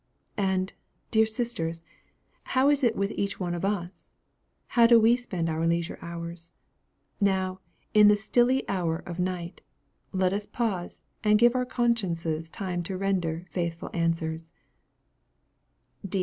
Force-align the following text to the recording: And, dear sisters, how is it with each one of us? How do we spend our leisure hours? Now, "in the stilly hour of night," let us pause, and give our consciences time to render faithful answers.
And, 0.39 0.73
dear 1.11 1.27
sisters, 1.27 1.83
how 2.57 2.69
is 2.71 2.83
it 2.83 2.95
with 2.95 3.11
each 3.11 3.39
one 3.39 3.53
of 3.53 3.63
us? 3.63 4.11
How 4.69 4.87
do 4.87 4.99
we 4.99 5.15
spend 5.15 5.47
our 5.47 5.67
leisure 5.67 5.99
hours? 6.01 6.51
Now, 7.19 7.59
"in 7.93 8.07
the 8.07 8.17
stilly 8.17 8.67
hour 8.67 8.97
of 9.05 9.19
night," 9.19 9.61
let 10.11 10.33
us 10.33 10.47
pause, 10.47 11.03
and 11.23 11.37
give 11.37 11.53
our 11.53 11.65
consciences 11.67 12.49
time 12.49 12.81
to 12.81 12.97
render 12.97 13.45
faithful 13.51 13.91
answers. 13.93 14.51